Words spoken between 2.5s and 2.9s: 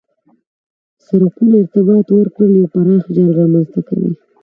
یو